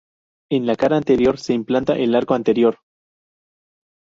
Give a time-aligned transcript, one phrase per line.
[0.49, 2.79] En la cara anterior se implanta el arco anterior.